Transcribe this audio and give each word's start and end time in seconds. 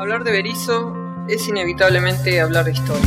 Hablar 0.00 0.24
de 0.24 0.32
Berizo 0.32 0.96
es 1.28 1.46
inevitablemente 1.46 2.40
hablar 2.40 2.64
de 2.64 2.72
historia. 2.72 3.06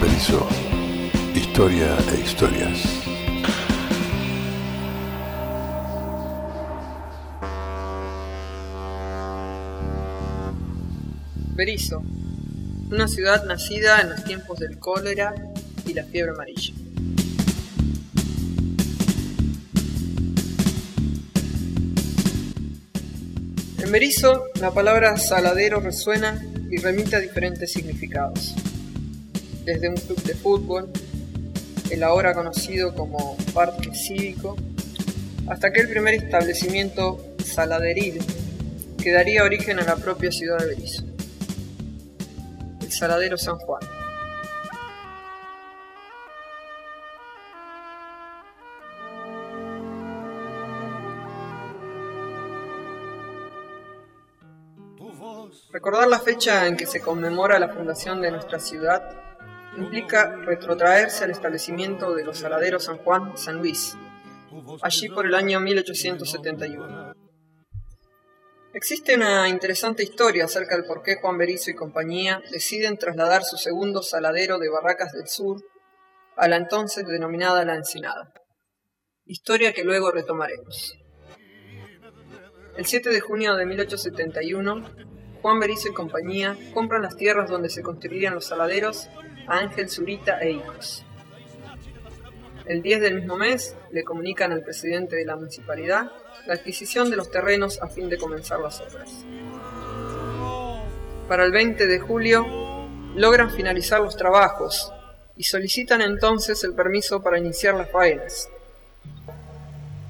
Berizo, 0.00 0.48
historia 1.34 1.88
e 2.14 2.20
historias. 2.20 3.02
Berizo, 11.56 12.04
una 12.92 13.08
ciudad 13.08 13.44
nacida 13.44 14.02
en 14.02 14.10
los 14.10 14.22
tiempos 14.22 14.60
del 14.60 14.78
cólera 14.78 15.34
y 15.84 15.94
la 15.94 16.04
fiebre 16.04 16.30
amarilla. 16.30 16.77
En 23.88 23.92
Berizo, 23.92 24.48
la 24.60 24.70
palabra 24.70 25.16
saladero 25.16 25.80
resuena 25.80 26.44
y 26.70 26.76
remite 26.76 27.16
a 27.16 27.20
diferentes 27.20 27.72
significados. 27.72 28.54
Desde 29.64 29.88
un 29.88 29.94
club 29.94 30.22
de 30.24 30.34
fútbol, 30.34 30.90
el 31.90 32.02
ahora 32.02 32.34
conocido 32.34 32.94
como 32.94 33.38
Parque 33.54 33.94
Cívico, 33.94 34.58
hasta 35.48 35.68
aquel 35.68 35.88
primer 35.88 36.12
establecimiento 36.12 37.34
saladeril 37.42 38.18
que 39.02 39.10
daría 39.10 39.42
origen 39.42 39.78
a 39.78 39.84
la 39.84 39.96
propia 39.96 40.30
ciudad 40.30 40.58
de 40.58 40.66
Berizo, 40.66 41.04
el 42.82 42.92
Saladero 42.92 43.38
San 43.38 43.56
Juan. 43.56 43.80
Recordar 55.72 56.08
la 56.08 56.18
fecha 56.18 56.66
en 56.66 56.76
que 56.76 56.86
se 56.86 57.00
conmemora 57.00 57.58
la 57.58 57.68
fundación 57.68 58.20
de 58.20 58.30
nuestra 58.30 58.58
ciudad 58.58 59.02
implica 59.76 60.34
retrotraerse 60.36 61.24
al 61.24 61.30
establecimiento 61.30 62.14
de 62.14 62.24
los 62.24 62.38
saladeros 62.38 62.84
San 62.84 62.98
Juan 62.98 63.36
San 63.36 63.58
Luis, 63.58 63.96
allí 64.82 65.08
por 65.08 65.26
el 65.26 65.34
año 65.34 65.60
1871. 65.60 67.14
Existe 68.74 69.14
una 69.14 69.48
interesante 69.48 70.02
historia 70.02 70.44
acerca 70.44 70.76
del 70.76 70.84
por 70.84 71.02
qué 71.02 71.16
Juan 71.16 71.38
Berizo 71.38 71.70
y 71.70 71.74
compañía 71.74 72.42
deciden 72.50 72.98
trasladar 72.98 73.42
su 73.42 73.56
segundo 73.56 74.02
saladero 74.02 74.58
de 74.58 74.68
Barracas 74.68 75.12
del 75.12 75.26
Sur 75.26 75.62
a 76.36 76.48
la 76.48 76.56
entonces 76.56 77.06
denominada 77.06 77.64
La 77.64 77.74
Ensenada. 77.74 78.32
Historia 79.24 79.72
que 79.72 79.84
luego 79.84 80.10
retomaremos. 80.12 80.94
El 82.76 82.86
7 82.86 83.10
de 83.10 83.20
junio 83.20 83.56
de 83.56 83.66
1871, 83.66 85.07
Juan 85.42 85.60
Berizo 85.60 85.88
y 85.88 85.92
compañía 85.92 86.56
compran 86.74 87.02
las 87.02 87.16
tierras 87.16 87.48
donde 87.48 87.68
se 87.68 87.82
construirían 87.82 88.34
los 88.34 88.46
saladeros 88.46 89.08
a 89.46 89.58
Ángel 89.58 89.88
Zurita 89.88 90.40
e 90.40 90.52
hijos. 90.52 91.04
El 92.66 92.82
10 92.82 93.00
del 93.00 93.14
mismo 93.14 93.36
mes 93.36 93.76
le 93.92 94.04
comunican 94.04 94.52
al 94.52 94.62
presidente 94.62 95.16
de 95.16 95.24
la 95.24 95.36
municipalidad 95.36 96.10
la 96.46 96.54
adquisición 96.54 97.08
de 97.10 97.16
los 97.16 97.30
terrenos 97.30 97.80
a 97.80 97.88
fin 97.88 98.08
de 98.08 98.18
comenzar 98.18 98.60
las 98.60 98.80
obras. 98.80 99.24
Para 101.28 101.44
el 101.44 101.52
20 101.52 101.86
de 101.86 101.98
julio 101.98 102.46
logran 103.14 103.50
finalizar 103.50 104.00
los 104.00 104.16
trabajos 104.16 104.92
y 105.36 105.44
solicitan 105.44 106.02
entonces 106.02 106.62
el 106.64 106.74
permiso 106.74 107.22
para 107.22 107.38
iniciar 107.38 107.74
las 107.74 107.90
faenas. 107.90 108.50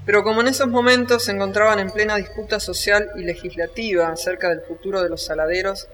Pero 0.08 0.24
como 0.24 0.40
en 0.40 0.48
esos 0.48 0.68
momentos 0.68 1.24
se 1.24 1.32
encontraban 1.32 1.80
en 1.80 1.90
plena 1.90 2.16
disputa 2.16 2.60
social 2.60 3.10
y 3.16 3.24
legislativa 3.24 4.08
acerca 4.08 4.48
del 4.48 4.62
futuro 4.62 5.02
de 5.02 5.10
los 5.10 5.22
saladeros, 5.22 5.86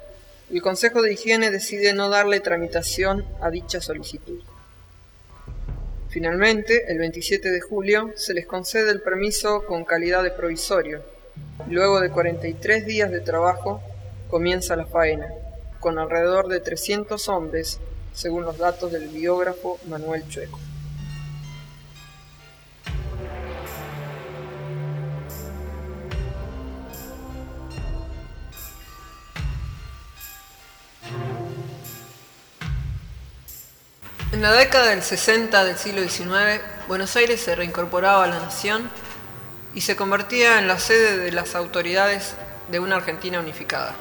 el 0.52 0.62
Consejo 0.62 1.02
de 1.02 1.12
Higiene 1.12 1.50
decide 1.50 1.94
no 1.94 2.08
darle 2.08 2.38
tramitación 2.38 3.26
a 3.40 3.50
dicha 3.50 3.80
solicitud. 3.80 4.40
Finalmente, 6.10 6.92
el 6.92 6.98
27 6.98 7.50
de 7.50 7.60
julio, 7.60 8.12
se 8.14 8.34
les 8.34 8.46
concede 8.46 8.92
el 8.92 9.00
permiso 9.00 9.64
con 9.66 9.84
calidad 9.84 10.22
de 10.22 10.30
provisorio. 10.30 11.02
Luego 11.68 12.00
de 12.00 12.10
43 12.10 12.86
días 12.86 13.10
de 13.10 13.18
trabajo, 13.18 13.82
comienza 14.30 14.76
la 14.76 14.86
faena, 14.86 15.26
con 15.80 15.98
alrededor 15.98 16.46
de 16.46 16.60
300 16.60 17.28
hombres, 17.28 17.80
según 18.12 18.44
los 18.44 18.58
datos 18.58 18.92
del 18.92 19.08
biógrafo 19.08 19.80
Manuel 19.88 20.22
Chueco. 20.28 20.60
En 34.34 34.42
la 34.42 34.50
década 34.50 34.88
del 34.88 35.04
60 35.04 35.62
del 35.62 35.78
siglo 35.78 36.02
XIX, 36.02 36.60
Buenos 36.88 37.14
Aires 37.14 37.40
se 37.40 37.54
reincorporaba 37.54 38.24
a 38.24 38.26
la 38.26 38.40
nación 38.40 38.90
y 39.76 39.82
se 39.82 39.94
convertía 39.94 40.58
en 40.58 40.66
la 40.66 40.80
sede 40.80 41.18
de 41.18 41.30
las 41.30 41.54
autoridades 41.54 42.34
de 42.68 42.80
una 42.80 42.96
Argentina 42.96 43.38
unificada. 43.38 43.94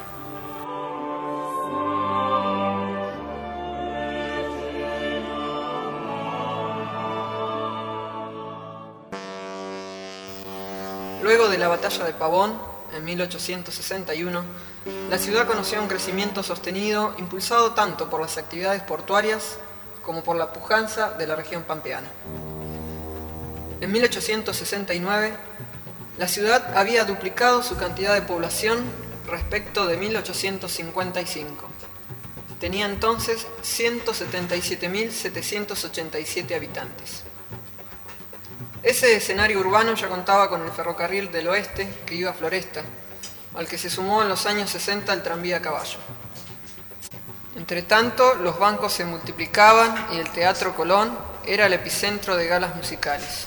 Luego 11.22 11.48
de 11.48 11.58
la 11.58 11.68
batalla 11.68 12.04
de 12.06 12.12
Pavón, 12.12 12.58
en 12.92 13.04
1861, 13.04 14.44
la 15.10 15.18
ciudad 15.18 15.46
conoció 15.46 15.80
un 15.80 15.86
crecimiento 15.86 16.42
sostenido 16.42 17.14
impulsado 17.18 17.74
tanto 17.74 18.10
por 18.10 18.20
las 18.20 18.36
actividades 18.36 18.82
portuarias 18.82 19.58
como 20.04 20.22
por 20.22 20.36
la 20.36 20.52
pujanza 20.52 21.12
de 21.12 21.26
la 21.26 21.36
región 21.36 21.62
pampeana. 21.62 22.08
En 23.80 23.90
1869, 23.90 25.32
la 26.16 26.28
ciudad 26.28 26.76
había 26.76 27.04
duplicado 27.04 27.60
su 27.62 27.76
cantidad 27.76 28.14
de 28.14 28.22
población 28.22 28.84
respecto 29.26 29.86
de 29.86 29.96
1855. 29.96 31.68
Tenía 32.60 32.86
entonces 32.86 33.48
177.787 33.62 36.54
habitantes. 36.54 37.24
Ese 38.82 39.16
escenario 39.16 39.58
urbano 39.60 39.94
ya 39.94 40.08
contaba 40.08 40.48
con 40.48 40.62
el 40.62 40.70
ferrocarril 40.70 41.32
del 41.32 41.48
oeste 41.48 41.92
que 42.06 42.14
iba 42.14 42.30
a 42.30 42.34
Floresta, 42.34 42.84
al 43.54 43.66
que 43.66 43.78
se 43.78 43.90
sumó 43.90 44.22
en 44.22 44.28
los 44.28 44.46
años 44.46 44.70
60 44.70 45.12
el 45.12 45.22
tranvía 45.22 45.56
a 45.56 45.62
caballo. 45.62 45.98
Entre 47.56 47.82
tanto, 47.82 48.34
los 48.34 48.58
bancos 48.58 48.92
se 48.92 49.04
multiplicaban 49.04 50.08
y 50.12 50.18
el 50.18 50.28
Teatro 50.30 50.74
Colón 50.74 51.16
era 51.46 51.66
el 51.66 51.72
epicentro 51.72 52.36
de 52.36 52.48
galas 52.48 52.74
musicales. 52.74 53.46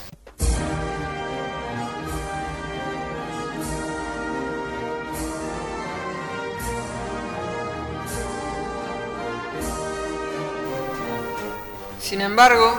Sin 11.99 12.21
embargo, 12.21 12.73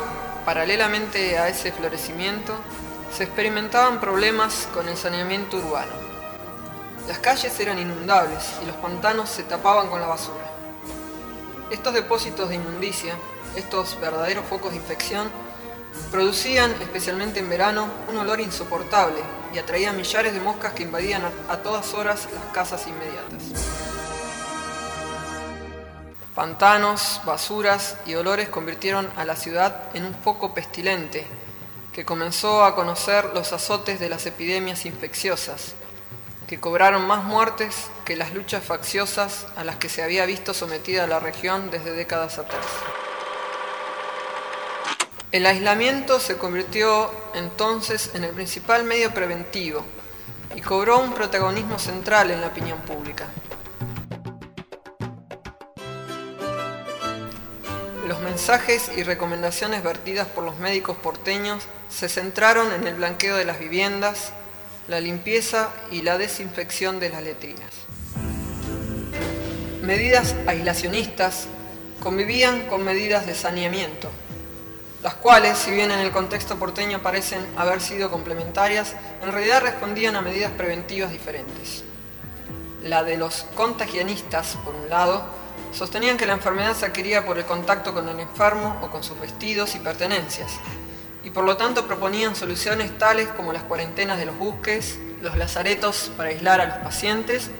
paralelamente 0.47 1.39
a 1.39 1.49
ese 1.49 1.73
florecimiento, 1.73 2.55
se 3.15 3.25
experimentaban 3.25 4.01
problemas 4.01 4.67
con 4.73 4.89
el 4.89 4.97
saneamiento 4.97 5.59
urbano. 5.59 5.93
Las 7.07 7.19
calles 7.19 7.61
eran 7.61 7.79
inundables 7.79 8.55
y 8.63 8.67
los 8.67 8.77
pantanos 8.77 9.29
se 9.29 9.43
tapaban 9.43 9.89
con 9.89 10.01
la 10.01 10.07
basura. 10.07 10.58
Estos 11.71 11.93
depósitos 11.93 12.49
de 12.49 12.55
inmundicia, 12.55 13.15
estos 13.55 14.01
verdaderos 14.01 14.45
focos 14.47 14.71
de 14.71 14.79
infección, 14.79 15.31
producían, 16.11 16.71
especialmente 16.81 17.41
en 17.41 17.49
verano, 17.51 17.89
un 18.09 18.17
olor 18.17 18.41
insoportable 18.41 19.21
y 19.53 19.59
atraían 19.59 19.97
millares 19.97 20.33
de 20.33 20.41
moscas 20.41 20.73
que 20.73 20.85
invadían 20.85 21.23
a, 21.49 21.57
todas 21.59 21.93
horas 21.95 22.29
las 22.33 22.45
casas 22.53 22.87
inmediatas. 22.87 23.43
Pantanos, 26.35 27.21
basuras 27.25 27.97
y 28.07 28.15
olores 28.15 28.49
convirtieron 28.49 29.11
a 29.17 29.25
la 29.25 29.37
ciudad 29.37 29.91
en 29.93 30.05
un 30.05 30.15
foco 30.15 30.55
pestilente 30.55 31.27
que 31.93 32.05
comenzó 32.05 32.65
a 32.65 32.75
conocer 32.75 33.33
los 33.35 33.53
azotes 33.53 33.99
de 33.99 34.09
las 34.09 34.25
epidemias 34.25 34.87
infecciosas, 34.87 35.75
que 36.49 36.59
cobraron 36.59 37.07
más 37.07 37.25
muertes 37.25 37.91
que 38.07 38.17
las 38.17 38.33
luchas 38.33 38.65
facciosas 38.65 39.47
a 39.55 39.65
las 39.65 39.77
que 39.77 39.91
se 39.91 40.03
había 40.03 40.25
visto 40.25 40.55
sometida 40.55 41.07
la 41.07 41.21
región 41.21 41.71
desde 41.71 41.93
décadas 41.93 42.39
atrás. 42.39 42.65
El 45.31 45.45
aislamiento 45.45 46.19
se 46.19 46.39
convirtió 46.39 47.13
entonces 47.35 48.13
en 48.15 48.25
el 48.25 48.31
principal 48.31 48.85
medio 48.85 49.13
preventivo 49.13 49.85
y 50.55 50.63
cobró 50.63 51.01
un 51.01 51.13
protagonismo 51.13 51.79
central 51.79 52.31
en 52.31 52.41
la 52.41 52.47
opinión 52.47 52.81
pública. 52.81 53.27
Los 58.07 58.21
mensajes 58.21 58.91
y 58.97 59.03
recomendaciones 59.03 59.83
vertidas 59.83 60.27
por 60.29 60.45
los 60.45 60.57
médicos 60.57 60.97
porteños 60.97 61.65
se 61.91 62.09
centraron 62.09 62.73
en 62.73 62.87
el 62.87 62.95
blanqueo 62.95 63.37
de 63.37 63.45
las 63.45 63.59
viviendas, 63.59 64.33
la 64.89 65.01
limpieza 65.01 65.69
y 65.91 66.01
la 66.01 66.17
desinfección 66.17 66.99
de 66.99 67.11
las 67.11 67.23
letrinas. 67.23 67.71
Medidas 69.83 70.35
aislacionistas 70.47 71.47
convivían 72.01 72.63
con 72.69 72.85
medidas 72.85 73.27
de 73.27 73.35
saneamiento, 73.35 74.11
las 75.03 75.15
cuales, 75.15 75.59
si 75.59 75.71
bien 75.71 75.91
en 75.91 76.01
el 76.01 76.11
contexto 76.11 76.59
porteño 76.59 77.03
parecen 77.03 77.47
haber 77.57 77.81
sido 77.83 78.11
complementarias, 78.11 78.95
en 79.23 79.31
realidad 79.31 79.63
respondían 79.63 80.17
a 80.17 80.23
medidas 80.23 80.53
preventivas 80.53 81.13
diferentes. 81.13 81.85
La 82.83 83.05
de 83.05 83.19
los 83.19 83.45
contagianistas, 83.55 84.57
por 84.65 84.75
un 84.75 84.89
lado, 84.89 85.23
sostenían 85.73 86.17
que 86.17 86.27
la 86.27 86.33
enfermedad 86.33 86.75
se 86.75 86.87
adquiría 86.87 87.27
por 87.27 87.39
el 87.39 87.45
contacto 87.45 87.93
con 87.93 88.09
el 88.09 88.19
enfermo 88.21 88.79
o 88.83 88.91
con 88.91 89.05
sus 89.05 89.21
vestidos 89.21 89.75
y 89.75 89.81
pertenencias, 89.81 90.51
y 91.25 91.31
por 91.31 91.45
lo 91.45 91.57
tanto 91.57 91.87
proponían 91.87 92.37
soluciones 92.37 92.97
tales 92.99 93.29
como 93.29 93.53
las 93.53 93.65
cuarentenas 93.65 94.19
de 94.19 94.27
los 94.27 94.39
buques, 94.39 94.99
los 95.21 95.37
lazaretos 95.37 96.11
para 96.17 96.31
aislar 96.31 96.61
a 96.61 96.67
los 96.67 96.79
pacientes, 96.79 97.51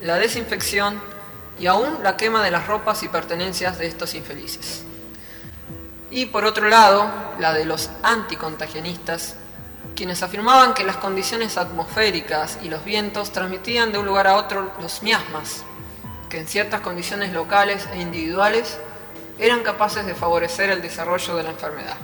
la 0.00 0.16
desinfección 0.16 1.00
y 1.58 1.66
aún 1.66 2.02
la 2.02 2.16
quema 2.16 2.42
de 2.42 2.50
las 2.50 2.66
ropas 2.66 3.02
y 3.02 3.08
pertenencias 3.08 3.78
de 3.78 3.86
estos 3.86 4.14
infelices. 4.14 4.84
Y 6.10 6.26
por 6.26 6.44
otro 6.44 6.68
lado, 6.68 7.10
la 7.38 7.52
de 7.52 7.64
los 7.64 7.90
anticontagianistas, 8.02 9.36
quienes 9.94 10.22
afirmaban 10.22 10.72
que 10.72 10.84
las 10.84 10.96
condiciones 10.96 11.58
atmosféricas 11.58 12.58
y 12.62 12.68
los 12.68 12.84
vientos 12.84 13.32
transmitían 13.32 13.92
de 13.92 13.98
un 13.98 14.06
lugar 14.06 14.26
a 14.26 14.36
otro 14.36 14.72
los 14.80 15.02
miasmas, 15.02 15.64
que 16.30 16.38
en 16.38 16.46
ciertas 16.46 16.80
condiciones 16.80 17.32
locales 17.32 17.86
e 17.92 18.00
individuales 18.00 18.78
eran 19.38 19.62
capaces 19.62 20.06
de 20.06 20.14
favorecer 20.14 20.70
el 20.70 20.80
desarrollo 20.80 21.36
de 21.36 21.42
la 21.42 21.50
enfermedad. 21.50 21.96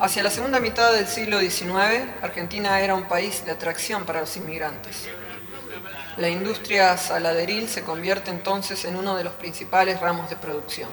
Hacia 0.00 0.24
la 0.24 0.30
segunda 0.30 0.58
mitad 0.58 0.92
del 0.92 1.06
siglo 1.06 1.38
XIX, 1.38 2.10
Argentina 2.20 2.80
era 2.80 2.96
un 2.96 3.04
país 3.04 3.44
de 3.44 3.52
atracción 3.52 4.04
para 4.04 4.20
los 4.20 4.36
inmigrantes. 4.36 5.08
La 6.16 6.28
industria 6.28 6.96
saladeril 6.96 7.68
se 7.68 7.84
convierte 7.84 8.32
entonces 8.32 8.84
en 8.86 8.96
uno 8.96 9.16
de 9.16 9.22
los 9.22 9.34
principales 9.34 10.00
ramos 10.00 10.28
de 10.28 10.36
producción. 10.36 10.90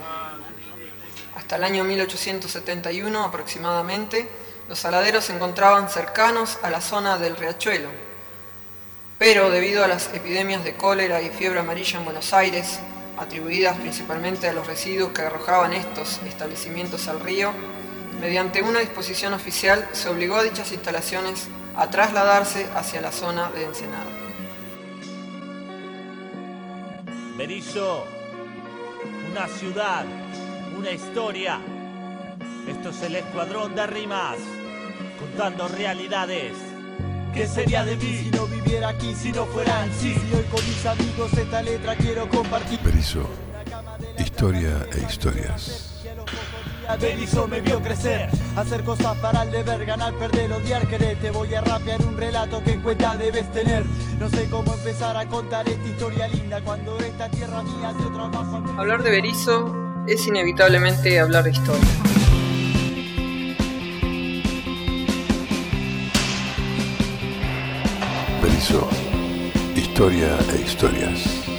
Hasta 1.35 1.55
el 1.55 1.63
año 1.63 1.83
1871 1.83 3.23
aproximadamente, 3.23 4.29
los 4.69 4.77
saladeros 4.77 5.25
se 5.25 5.33
encontraban 5.33 5.89
cercanos 5.89 6.59
a 6.61 6.69
la 6.69 6.79
zona 6.79 7.17
del 7.17 7.35
riachuelo, 7.37 7.89
pero 9.17 9.49
debido 9.49 9.83
a 9.83 9.87
las 9.87 10.13
epidemias 10.13 10.63
de 10.63 10.75
cólera 10.75 11.23
y 11.23 11.31
fiebre 11.31 11.59
amarilla 11.59 11.97
en 11.97 12.05
Buenos 12.05 12.33
Aires, 12.33 12.79
atribuidas 13.17 13.77
principalmente 13.77 14.47
a 14.47 14.53
los 14.53 14.67
residuos 14.67 15.11
que 15.11 15.23
arrojaban 15.23 15.73
estos 15.73 16.19
establecimientos 16.27 17.07
al 17.07 17.19
río, 17.19 17.51
mediante 18.19 18.61
una 18.61 18.79
disposición 18.79 19.33
oficial 19.33 19.87
se 19.93 20.09
obligó 20.09 20.35
a 20.35 20.43
dichas 20.43 20.71
instalaciones 20.71 21.47
a 21.75 21.89
trasladarse 21.89 22.67
hacia 22.75 23.01
la 23.01 23.11
zona 23.11 23.49
de 23.51 23.65
Ensenada. 23.65 24.11
Berizo, 27.37 28.05
una 29.31 29.47
ciudad, 29.47 30.05
una 30.77 30.91
historia. 30.91 31.59
Esto 32.67 32.89
es 32.89 33.01
el 33.01 33.15
escuadrón 33.15 33.73
de 33.75 33.87
rimas, 33.87 34.37
contando 35.19 35.67
realidades. 35.67 36.53
¿Qué 37.33 37.47
sería 37.47 37.85
de 37.85 37.95
mí 37.95 38.17
si 38.23 38.29
no 38.31 38.45
viviera 38.45 38.89
aquí, 38.89 39.15
si 39.15 39.31
no 39.31 39.45
fuera 39.45 39.85
en 39.85 39.93
sí? 39.93 40.13
Si 40.13 40.35
hoy 40.35 40.43
con 40.51 40.63
mis 40.67 40.85
amigos 40.85 41.33
esta 41.33 41.61
letra 41.61 41.95
quiero 41.95 42.27
compartir. 42.29 42.79
Berizo, 42.81 43.27
historia 44.17 44.85
e 44.91 44.99
historias. 44.99 45.90
Berizo 46.99 47.47
me 47.47 47.61
vio 47.61 47.81
crecer, 47.81 48.29
hacer 48.55 48.83
cosas 48.83 49.17
para 49.17 49.43
el 49.43 49.51
deber, 49.51 49.85
ganar, 49.85 50.13
perder, 50.13 50.51
odiar, 50.51 50.87
querer. 50.87 51.17
Te 51.17 51.31
voy 51.31 51.53
a 51.55 51.61
rapear 51.61 52.01
un 52.05 52.17
relato 52.17 52.63
que 52.63 52.73
en 52.73 52.81
cuenta 52.81 53.15
debes 53.17 53.51
tener. 53.51 53.83
No 54.19 54.29
sé 54.29 54.47
cómo 54.49 54.73
empezar 54.73 55.17
a 55.17 55.25
contar 55.25 55.67
esta 55.67 55.87
historia 55.87 56.27
linda 56.27 56.61
cuando 56.61 56.97
esta 56.99 57.29
tierra 57.29 57.63
mía 57.63 57.93
otra 58.05 58.27
más. 58.27 58.77
Hablar 58.77 59.03
de 59.03 59.09
Berizo 59.09 60.03
es 60.07 60.27
inevitablemente 60.27 61.19
hablar 61.19 61.43
de 61.43 61.51
historia. 61.51 61.89
Berizo, 68.43 68.89
historia 69.75 70.37
e 70.53 70.61
historias. 70.61 71.50